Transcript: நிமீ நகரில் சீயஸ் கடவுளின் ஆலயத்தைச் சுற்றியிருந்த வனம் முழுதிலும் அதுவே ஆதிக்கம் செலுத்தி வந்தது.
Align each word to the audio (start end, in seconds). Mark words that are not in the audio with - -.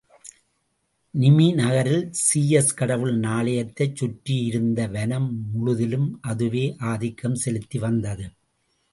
நிமீ 1.13 1.47
நகரில் 1.53 2.05
சீயஸ் 2.19 2.71
கடவுளின் 2.75 3.25
ஆலயத்தைச் 3.31 3.95
சுற்றியிருந்த 3.95 4.87
வனம் 4.87 5.29
முழுதிலும் 5.51 6.09
அதுவே 6.21 6.75
ஆதிக்கம் 6.83 7.35
செலுத்தி 7.35 7.79
வந்தது. 7.79 8.25